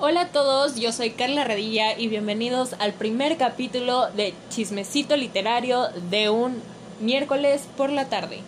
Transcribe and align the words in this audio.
Hola 0.00 0.20
a 0.20 0.28
todos, 0.28 0.76
yo 0.76 0.92
soy 0.92 1.10
Carla 1.10 1.42
Redilla 1.42 1.98
y 1.98 2.06
bienvenidos 2.06 2.76
al 2.78 2.92
primer 2.92 3.36
capítulo 3.36 4.08
de 4.12 4.32
Chismecito 4.48 5.16
Literario 5.16 5.88
de 6.08 6.30
un 6.30 6.62
miércoles 7.00 7.68
por 7.76 7.90
la 7.90 8.08
tarde. 8.08 8.38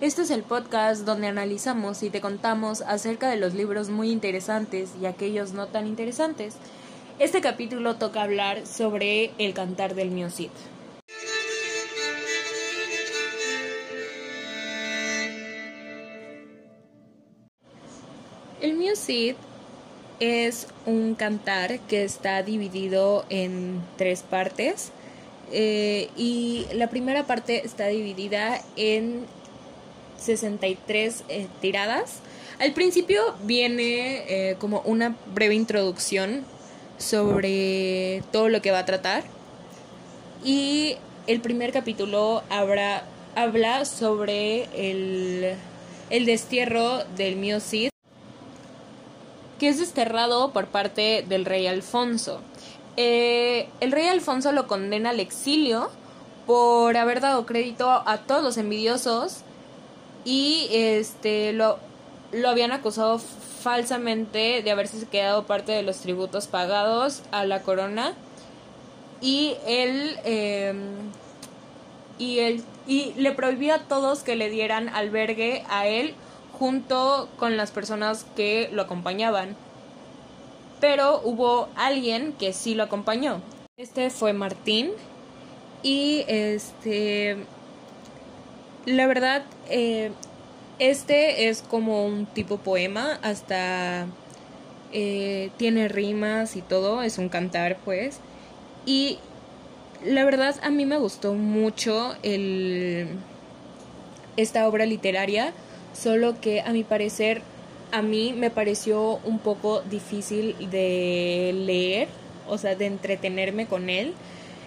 Este 0.00 0.22
es 0.22 0.30
el 0.30 0.44
podcast 0.44 1.04
donde 1.04 1.26
analizamos 1.26 2.04
y 2.04 2.10
te 2.10 2.20
contamos 2.20 2.82
acerca 2.82 3.28
de 3.28 3.38
los 3.38 3.54
libros 3.54 3.88
muy 3.88 4.12
interesantes 4.12 4.90
y 5.02 5.06
aquellos 5.06 5.52
no 5.52 5.66
tan 5.66 5.88
interesantes. 5.88 6.54
Este 7.18 7.40
capítulo 7.40 7.96
toca 7.96 8.22
hablar 8.22 8.64
sobre 8.68 9.32
el 9.38 9.52
cantar 9.52 9.96
del 9.96 10.30
Cid. 10.30 10.50
El 18.60 18.96
Cid 18.96 19.34
es 20.22 20.68
un 20.86 21.16
cantar 21.16 21.80
que 21.80 22.04
está 22.04 22.44
dividido 22.44 23.24
en 23.28 23.82
tres 23.96 24.22
partes 24.22 24.92
eh, 25.50 26.10
y 26.16 26.66
la 26.74 26.88
primera 26.90 27.26
parte 27.26 27.66
está 27.66 27.88
dividida 27.88 28.62
en 28.76 29.26
63 30.18 31.24
eh, 31.28 31.48
tiradas. 31.60 32.20
Al 32.60 32.72
principio 32.72 33.20
viene 33.42 34.50
eh, 34.50 34.56
como 34.60 34.82
una 34.82 35.16
breve 35.34 35.56
introducción 35.56 36.44
sobre 36.98 38.22
todo 38.30 38.48
lo 38.48 38.62
que 38.62 38.70
va 38.70 38.78
a 38.78 38.86
tratar 38.86 39.24
y 40.44 40.98
el 41.26 41.40
primer 41.40 41.72
capítulo 41.72 42.44
habla 42.48 43.84
sobre 43.84 44.68
el, 44.76 45.56
el 46.10 46.26
destierro 46.26 47.02
del 47.16 47.34
Mio 47.34 47.58
Cid 47.58 47.91
que 49.62 49.68
es 49.68 49.78
desterrado 49.78 50.50
por 50.50 50.66
parte 50.66 51.24
del 51.28 51.44
rey 51.44 51.68
Alfonso. 51.68 52.40
Eh, 52.96 53.68
el 53.78 53.92
rey 53.92 54.08
Alfonso 54.08 54.50
lo 54.50 54.66
condena 54.66 55.10
al 55.10 55.20
exilio 55.20 55.88
por 56.48 56.96
haber 56.96 57.20
dado 57.20 57.46
crédito 57.46 57.88
a 57.88 58.18
todos 58.26 58.42
los 58.42 58.56
envidiosos 58.56 59.42
y 60.24 60.66
este 60.72 61.52
lo, 61.52 61.78
lo 62.32 62.48
habían 62.48 62.72
acusado 62.72 63.20
falsamente 63.20 64.62
de 64.64 64.70
haberse 64.72 65.06
quedado 65.06 65.44
parte 65.44 65.70
de 65.70 65.84
los 65.84 65.98
tributos 65.98 66.48
pagados 66.48 67.22
a 67.30 67.44
la 67.44 67.62
corona 67.62 68.14
y 69.20 69.54
él 69.64 70.18
em, 70.24 70.82
y 72.18 72.40
él 72.40 72.64
y 72.88 73.12
le 73.14 73.30
prohibió 73.30 73.76
a 73.76 73.78
todos 73.78 74.24
que 74.24 74.34
le 74.34 74.50
dieran 74.50 74.88
albergue 74.88 75.62
a 75.70 75.86
él 75.86 76.16
junto 76.62 77.28
con 77.40 77.56
las 77.56 77.72
personas 77.72 78.24
que 78.36 78.68
lo 78.70 78.82
acompañaban. 78.82 79.56
Pero 80.80 81.20
hubo 81.24 81.68
alguien 81.74 82.34
que 82.34 82.52
sí 82.52 82.76
lo 82.76 82.84
acompañó. 82.84 83.40
Este 83.76 84.10
fue 84.10 84.32
Martín. 84.32 84.92
Y 85.82 86.24
este. 86.28 87.36
La 88.86 89.08
verdad, 89.08 89.42
eh, 89.70 90.12
este 90.78 91.48
es 91.48 91.62
como 91.62 92.06
un 92.06 92.26
tipo 92.26 92.58
poema. 92.58 93.18
Hasta 93.22 94.06
eh, 94.92 95.50
tiene 95.56 95.88
rimas 95.88 96.54
y 96.54 96.62
todo. 96.62 97.02
Es 97.02 97.18
un 97.18 97.28
cantar, 97.28 97.78
pues. 97.84 98.20
Y 98.86 99.18
la 100.04 100.24
verdad, 100.24 100.54
a 100.62 100.70
mí 100.70 100.86
me 100.86 100.96
gustó 100.96 101.34
mucho 101.34 102.14
el, 102.22 103.08
esta 104.36 104.68
obra 104.68 104.86
literaria 104.86 105.52
solo 105.92 106.40
que 106.40 106.60
a 106.60 106.72
mi 106.72 106.84
parecer 106.84 107.42
a 107.92 108.00
mí 108.00 108.32
me 108.34 108.50
pareció 108.50 109.20
un 109.24 109.38
poco 109.38 109.82
difícil 109.82 110.56
de 110.70 111.52
leer, 111.54 112.08
o 112.48 112.56
sea, 112.56 112.74
de 112.74 112.86
entretenerme 112.86 113.66
con 113.66 113.90
él, 113.90 114.14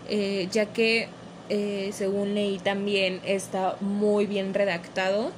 eh, 0.08 0.47
ya 0.52 0.68
que 0.68 1.09
eh, 1.50 1.90
según 1.91 2.35
leí 2.35 2.59
también 2.59 3.19
está 3.25 3.78
muy 3.81 4.28
bien 4.28 4.53
redactado 4.53 5.31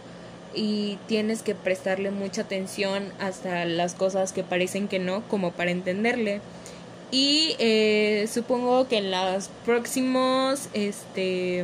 y 0.53 0.97
tienes 1.07 1.43
que 1.43 1.55
prestarle 1.55 2.11
mucha 2.11 2.41
atención 2.41 3.11
hasta 3.19 3.63
las 3.65 3.93
cosas 3.93 4.33
que 4.33 4.43
parecen 4.43 4.87
que 4.87 4.99
no, 4.99 5.23
como 5.29 5.51
para 5.51 5.71
entenderle. 5.71 6.41
Y 7.09 7.55
eh, 7.59 8.27
supongo 8.31 8.87
que 8.89 8.97
en 8.97 9.11
los 9.11 9.49
próximos, 9.65 10.67
este, 10.73 11.59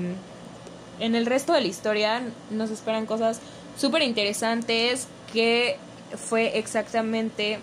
en 0.99 1.15
el 1.15 1.25
resto 1.25 1.51
de 1.51 1.61
la 1.61 1.67
historia 1.67 2.21
nos 2.49 2.71
esperan 2.71 3.05
cosas 3.05 3.41
súper 3.77 4.01
interesantes 4.03 5.07
que 5.31 5.77
fue 6.15 6.57
exactamente 6.57 7.59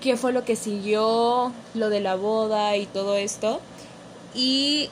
qué 0.00 0.16
fue 0.16 0.32
lo 0.32 0.44
que 0.44 0.56
siguió 0.56 1.52
lo 1.74 1.88
de 1.88 2.00
la 2.00 2.16
boda 2.16 2.76
y 2.76 2.86
todo 2.86 3.16
esto. 3.16 3.60
Y 4.34 4.90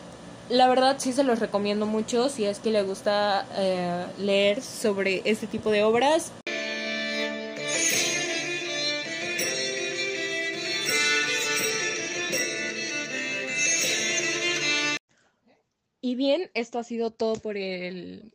la 0.49 0.69
verdad 0.69 0.97
sí 0.99 1.13
se 1.13 1.25
los 1.25 1.39
recomiendo 1.39 1.87
mucho 1.87 2.29
si 2.29 2.45
es 2.45 2.59
que 2.59 2.71
le 2.71 2.83
gusta 2.83 3.47
eh, 3.57 4.07
leer 4.19 4.63
sobre 4.63 5.23
este 5.25 5.47
tipo 5.47 5.71
de 5.71 5.85
obras. 5.85 6.33
Y 16.01 16.17
bien, 16.17 16.51
esto 16.53 16.79
ha 16.79 16.85
sido 16.85 17.11
todo 17.11 17.37
por 17.37 17.57
el 17.57 18.31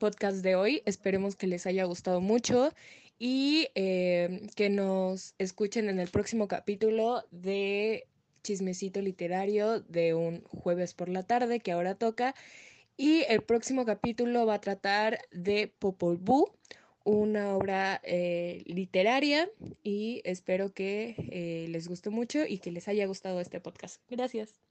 podcast 0.00 0.38
de 0.38 0.56
hoy. 0.56 0.82
Esperemos 0.86 1.36
que 1.36 1.46
les 1.46 1.66
haya 1.66 1.84
gustado 1.84 2.20
mucho 2.20 2.72
y 3.18 3.68
eh, 3.74 4.48
que 4.56 4.70
nos 4.70 5.34
escuchen 5.38 5.88
en 5.88 6.00
el 6.00 6.08
próximo 6.08 6.48
capítulo 6.48 7.22
de 7.30 8.08
Chismecito 8.42 9.02
Literario 9.02 9.80
de 9.82 10.14
un 10.14 10.42
jueves 10.44 10.94
por 10.94 11.10
la 11.10 11.22
tarde 11.22 11.60
que 11.60 11.70
ahora 11.70 11.94
toca. 11.94 12.34
Y 12.96 13.24
el 13.28 13.42
próximo 13.42 13.84
capítulo 13.84 14.46
va 14.46 14.54
a 14.54 14.60
tratar 14.60 15.20
de 15.30 15.72
Popol 15.78 16.16
Vuh, 16.16 16.50
una 17.04 17.54
obra 17.54 18.00
eh, 18.02 18.62
literaria 18.66 19.50
y 19.82 20.22
espero 20.24 20.72
que 20.72 21.14
eh, 21.30 21.66
les 21.68 21.88
guste 21.88 22.08
mucho 22.08 22.46
y 22.46 22.58
que 22.58 22.72
les 22.72 22.88
haya 22.88 23.06
gustado 23.06 23.40
este 23.40 23.60
podcast. 23.60 24.00
Gracias. 24.08 24.69